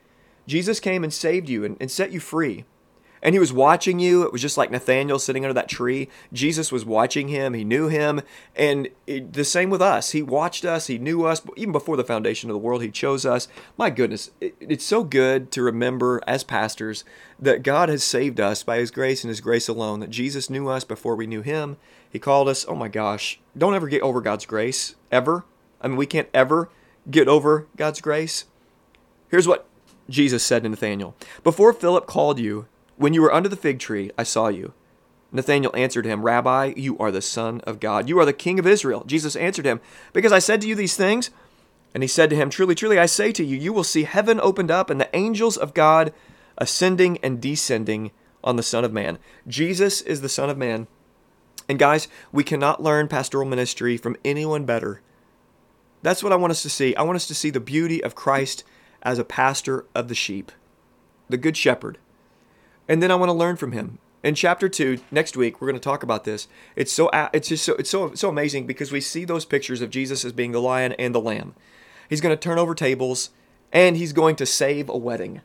Jesus 0.47 0.81
came 0.81 1.05
and 1.05 1.13
saved 1.13 1.49
you 1.49 1.65
and, 1.65 1.77
and 1.81 1.91
set 1.91 2.13
you 2.13 2.21
free. 2.21 2.65
And 3.23 3.37
he 3.37 3.39
was 3.39 3.53
watching 3.53 4.01
you. 4.01 4.25
It 4.25 4.33
was 4.33 4.43
just 4.43 4.59
like 4.59 4.73
Nathanael 4.73 5.21
sitting 5.21 5.45
under 5.45 5.55
that 5.55 5.69
tree. 5.69 6.09
Jesus 6.33 6.73
was 6.73 6.85
watching 6.85 7.29
him. 7.29 7.55
He 7.55 7.63
knew 7.63 7.87
him. 7.87 8.23
And 8.57 8.89
it, 9.07 9.33
the 9.33 9.45
same 9.45 9.71
with 9.71 9.81
us. 9.81 10.11
He 10.11 10.23
watched 10.23 10.65
us. 10.65 10.89
He 10.89 10.99
knew 10.99 11.25
us. 11.25 11.41
Even 11.57 11.71
before 11.71 11.97
the 11.97 12.03
foundation 12.03 12.51
of 12.51 12.55
the 12.55 12.59
world, 12.59 12.83
he 12.83 12.91
chose 12.91 13.25
us. 13.25 13.47
My 13.79 13.91
goodness, 13.91 14.33
it, 14.41 14.57
it's 14.59 14.85
so 14.85 15.05
good 15.05 15.53
to 15.53 15.63
remember 15.63 16.21
as 16.27 16.43
pastors 16.43 17.05
that 17.39 17.63
God 17.63 17.89
has 17.89 18.03
saved 18.03 18.41
us 18.41 18.65
by 18.65 18.79
his 18.79 18.91
grace 18.91 19.23
and 19.23 19.29
his 19.29 19.41
grace 19.41 19.69
alone, 19.69 20.01
that 20.01 20.11
Jesus 20.11 20.51
knew 20.51 20.69
us 20.69 20.83
before 20.83 21.15
we 21.15 21.29
knew 21.29 21.43
him. 21.43 21.77
He 22.11 22.19
called 22.19 22.49
us. 22.49 22.67
Oh 22.67 22.75
my 22.75 22.89
gosh. 22.89 23.39
Don't 23.57 23.75
ever 23.75 23.87
get 23.87 24.03
over 24.03 24.21
God's 24.21 24.47
grace, 24.47 24.97
ever. 25.13 25.45
I 25.81 25.87
mean, 25.87 25.97
we 25.97 26.07
can't 26.07 26.29
ever 26.35 26.71
get 27.09 27.29
over 27.29 27.69
God's 27.77 28.01
grace. 28.01 28.47
Here's 29.29 29.47
what 29.47 29.69
Jesus 30.09 30.43
said 30.43 30.63
to 30.63 30.69
Nathanael 30.69 31.15
Before 31.43 31.73
Philip 31.73 32.07
called 32.07 32.39
you, 32.39 32.67
when 32.97 33.15
you 33.15 33.23
were 33.23 33.35
under 33.35 33.49
the 33.49 33.57
fig 33.57 33.79
tree, 33.79 34.11
I 34.17 34.23
saw 34.23 34.49
you. 34.49 34.73
Nathanael 35.33 35.75
answered 35.75 36.05
him, 36.05 36.23
Rabbi, 36.23 36.75
you 36.77 36.99
are 36.99 37.11
the 37.11 37.23
Son 37.23 37.61
of 37.63 37.81
God. 37.81 38.09
You 38.09 38.19
are 38.19 38.27
the 38.27 38.33
King 38.35 38.59
of 38.59 38.67
Israel. 38.67 39.03
Jesus 39.05 39.35
answered 39.35 39.65
him, 39.65 39.81
Because 40.13 40.33
I 40.33 40.39
said 40.39 40.61
to 40.61 40.69
you 40.69 40.75
these 40.75 40.97
things. 40.97 41.31
And 41.95 42.03
he 42.03 42.09
said 42.09 42.31
to 42.31 42.37
him, 42.37 42.51
Truly, 42.51 42.75
truly, 42.75 42.99
I 42.99 43.07
say 43.07 43.33
to 43.33 43.45
you, 43.45 43.57
you 43.57 43.73
will 43.73 43.85
see 43.85 44.05
heaven 44.05 44.41
opened 44.41 44.71
up 44.71 44.91
and 44.91 45.01
the 45.01 45.15
angels 45.17 45.57
of 45.57 45.75
God 45.75 46.13
ascending 46.59 47.19
and 47.23 47.41
descending 47.41 48.13
on 48.45 48.57
the 48.57 48.63
Son 48.63 48.85
of 48.85 48.93
Man. 48.93 49.19
Jesus 49.47 50.01
is 50.03 50.21
the 50.21 50.29
Son 50.29 50.51
of 50.51 50.59
Man. 50.59 50.87
And 51.69 51.79
guys, 51.79 52.09
we 52.31 52.45
cannot 52.45 52.83
learn 52.83 53.09
pastoral 53.09 53.49
ministry 53.49 53.97
from 53.97 54.17
anyone 54.25 54.65
better. 54.65 55.01
That's 56.03 56.23
what 56.23 56.33
I 56.33 56.37
want 56.37 56.51
us 56.51 56.63
to 56.63 56.71
see. 56.71 56.95
I 56.97 57.03
want 57.03 57.17
us 57.17 57.29
to 57.29 57.35
see 57.35 57.51
the 57.51 57.61
beauty 57.61 58.03
of 58.03 58.15
Christ 58.15 58.65
as 59.03 59.19
a 59.19 59.25
pastor 59.25 59.85
of 59.95 60.09
the 60.09 60.15
sheep, 60.15 60.53
the 61.29 61.37
good 61.37 61.57
shepherd. 61.57 61.99
And 62.89 63.03
then 63.03 63.11
I 63.11 63.17
want 63.17 63.29
to 63.29 63.35
learn 63.35 63.57
from 63.57 63.73
him. 63.73 63.99
In 64.23 64.37
chapter 64.37 64.69
2, 64.69 65.01
next 65.11 65.37
week 65.37 65.61
we're 65.61 65.69
going 65.69 65.81
to 65.81 65.81
talk 65.81 66.03
about 66.03 66.25
this. 66.25 66.47
It's 66.77 66.93
so 66.93 67.11
it's 67.35 67.49
just 67.49 67.65
so 67.65 67.75
it's 67.75 67.91
so 67.91 68.15
so 68.15 68.29
amazing 68.29 68.67
because 68.67 68.93
we 68.93 69.01
see 69.01 69.25
those 69.25 69.45
pictures 69.45 69.81
of 69.81 69.91
Jesus 69.91 70.25
as 70.25 70.33
being 70.33 70.53
the 70.53 70.61
lion 70.61 70.93
and 70.93 71.15
the 71.15 71.21
lamb. 71.21 71.55
He's 72.09 72.21
going 72.21 72.37
to 72.37 72.41
turn 72.41 72.59
over 72.59 72.75
tables 72.75 73.31
and 73.73 73.97
he's 73.97 74.13
going 74.13 74.37
to 74.37 74.47
save 74.47 74.89
a 74.89 74.97
wedding. 74.97 75.41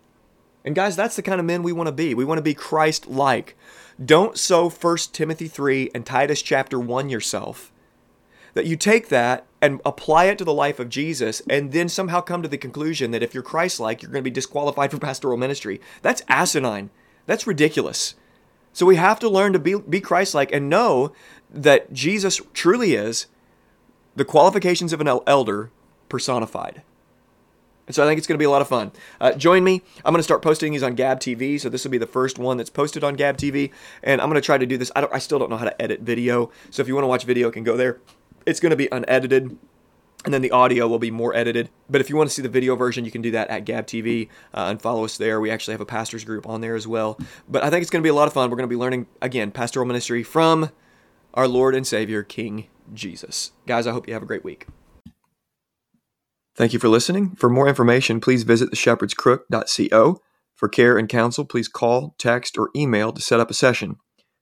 And 0.63 0.75
guys, 0.75 0.95
that's 0.95 1.15
the 1.15 1.21
kind 1.21 1.39
of 1.39 1.45
men 1.45 1.63
we 1.63 1.71
want 1.71 1.87
to 1.87 1.93
be. 1.93 2.13
We 2.13 2.25
want 2.25 2.39
to 2.39 2.43
be 2.43 2.53
Christ-like. 2.53 3.55
Don't 4.03 4.37
sow 4.37 4.69
1 4.69 4.97
Timothy 5.13 5.47
3 5.47 5.91
and 5.95 6.05
Titus 6.05 6.41
chapter 6.41 6.79
1 6.79 7.09
yourself 7.09 7.71
that 8.53 8.65
you 8.65 8.75
take 8.75 9.07
that 9.07 9.46
and 9.61 9.81
apply 9.85 10.25
it 10.25 10.37
to 10.37 10.45
the 10.45 10.53
life 10.53 10.79
of 10.79 10.89
Jesus 10.89 11.41
and 11.49 11.71
then 11.71 11.89
somehow 11.89 12.21
come 12.21 12.41
to 12.41 12.47
the 12.47 12.57
conclusion 12.57 13.11
that 13.11 13.23
if 13.23 13.33
you're 13.33 13.43
Christ 13.43 13.79
like, 13.79 14.01
you're 14.01 14.11
going 14.11 14.23
to 14.23 14.29
be 14.29 14.33
disqualified 14.33 14.91
for 14.91 14.97
pastoral 14.99 15.37
ministry. 15.37 15.81
That's 16.01 16.21
asinine. 16.27 16.89
That's 17.25 17.47
ridiculous. 17.47 18.15
So 18.73 18.85
we 18.85 18.95
have 18.97 19.19
to 19.19 19.29
learn 19.29 19.53
to 19.53 19.59
be, 19.59 19.75
be 19.75 19.99
Christ 19.99 20.35
like 20.35 20.51
and 20.51 20.69
know 20.69 21.11
that 21.49 21.91
Jesus 21.91 22.39
truly 22.53 22.93
is 22.93 23.25
the 24.15 24.25
qualifications 24.25 24.93
of 24.93 25.01
an 25.01 25.07
elder 25.25 25.71
personified. 26.09 26.83
And 27.87 27.95
so 27.95 28.03
I 28.03 28.07
think 28.07 28.17
it's 28.17 28.27
going 28.27 28.35
to 28.35 28.39
be 28.39 28.45
a 28.45 28.49
lot 28.49 28.61
of 28.61 28.67
fun. 28.67 28.91
Uh, 29.19 29.31
join 29.31 29.63
me. 29.63 29.81
I'm 30.03 30.11
going 30.11 30.19
to 30.19 30.23
start 30.23 30.41
posting 30.41 30.73
these 30.73 30.83
on 30.83 30.93
Gab 30.93 31.19
TV. 31.21 31.59
So 31.59 31.69
this 31.69 31.85
will 31.85 31.91
be 31.91 31.97
the 31.97 32.05
first 32.05 32.37
one 32.37 32.57
that's 32.57 32.69
posted 32.69 33.03
on 33.03 33.15
Gab 33.15 33.37
TV. 33.37 33.71
And 34.03 34.19
I'm 34.19 34.27
going 34.29 34.39
to 34.39 34.45
try 34.45 34.57
to 34.57 34.65
do 34.65 34.77
this. 34.77 34.91
I, 34.95 35.07
I 35.11 35.19
still 35.19 35.39
don't 35.39 35.49
know 35.49 35.57
how 35.57 35.65
to 35.65 35.81
edit 35.81 36.01
video. 36.01 36.51
So 36.69 36.81
if 36.81 36.87
you 36.87 36.95
want 36.95 37.03
to 37.03 37.07
watch 37.07 37.23
video, 37.23 37.49
can 37.49 37.63
go 37.63 37.77
there. 37.77 37.99
It's 38.47 38.59
going 38.59 38.71
to 38.71 38.75
be 38.75 38.87
unedited 38.91 39.57
and 40.25 40.33
then 40.33 40.41
the 40.41 40.51
audio 40.51 40.87
will 40.87 40.99
be 40.99 41.11
more 41.11 41.35
edited. 41.35 41.69
But 41.89 42.01
if 42.01 42.09
you 42.09 42.17
want 42.17 42.29
to 42.29 42.33
see 42.33 42.41
the 42.41 42.49
video 42.49 42.75
version, 42.75 43.05
you 43.05 43.11
can 43.11 43.21
do 43.21 43.31
that 43.31 43.49
at 43.49 43.65
Gab 43.65 43.87
TV 43.87 44.27
uh, 44.53 44.65
and 44.69 44.81
follow 44.81 45.05
us 45.05 45.17
there. 45.17 45.39
We 45.39 45.51
actually 45.51 45.73
have 45.73 45.81
a 45.81 45.85
pastors 45.85 46.25
group 46.25 46.47
on 46.47 46.61
there 46.61 46.75
as 46.75 46.87
well. 46.87 47.19
But 47.47 47.63
I 47.63 47.69
think 47.69 47.81
it's 47.81 47.89
going 47.89 48.01
to 48.01 48.05
be 48.05 48.09
a 48.09 48.13
lot 48.13 48.27
of 48.27 48.33
fun. 48.33 48.49
We're 48.49 48.57
going 48.57 48.69
to 48.69 48.73
be 48.73 48.79
learning 48.79 49.07
again 49.21 49.51
pastoral 49.51 49.85
ministry 49.85 50.23
from 50.23 50.71
our 51.33 51.47
Lord 51.47 51.75
and 51.75 51.85
Savior, 51.85 52.23
King 52.23 52.67
Jesus. 52.93 53.51
Guys, 53.67 53.87
I 53.87 53.91
hope 53.91 54.07
you 54.07 54.13
have 54.13 54.23
a 54.23 54.27
great 54.27 54.43
week. 54.43 54.67
Thank 56.55 56.73
you 56.73 56.79
for 56.79 56.89
listening. 56.89 57.35
For 57.35 57.49
more 57.49 57.67
information, 57.67 58.19
please 58.19 58.43
visit 58.43 58.71
theshepherdscrook.co. 58.71 60.21
For 60.55 60.67
care 60.67 60.97
and 60.97 61.07
counsel, 61.07 61.45
please 61.45 61.67
call, 61.67 62.15
text, 62.17 62.57
or 62.57 62.71
email 62.75 63.13
to 63.13 63.21
set 63.21 63.39
up 63.39 63.51
a 63.51 63.53
session. 63.53 63.97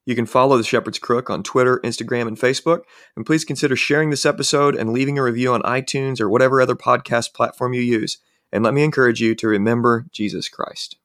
You 0.06 0.16
can 0.16 0.26
follow 0.26 0.58
The 0.58 0.64
Shepherd's 0.64 1.00
Crook 1.00 1.30
on 1.30 1.44
Twitter, 1.44 1.80
Instagram, 1.84 2.28
and 2.28 2.38
Facebook. 2.38 2.82
And 3.16 3.26
please 3.26 3.44
consider 3.44 3.76
sharing 3.76 4.12
this 4.12 4.26
episode 4.26 4.76
and 4.76 4.94
leaving 4.94 5.18
a 5.18 5.24
review 5.24 5.54
on 5.54 5.62
iTunes 5.64 6.22
or 6.22 6.30
whatever 6.30 6.62
other 6.62 6.76
podcast 6.76 7.34
platform 7.34 7.74
you 7.74 7.82
use. 7.82 8.20
And 8.52 8.64
let 8.64 8.74
me 8.74 8.84
encourage 8.84 9.20
you 9.20 9.36
to 9.36 9.48
remember 9.48 10.06
Jesus 10.12 10.48
Christ. 10.48 10.98